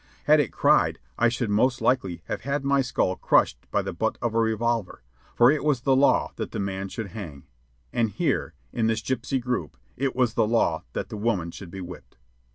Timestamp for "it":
0.39-0.51, 5.51-5.63, 9.95-10.15